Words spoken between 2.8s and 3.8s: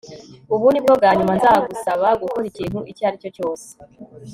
icyo ari cyo cyose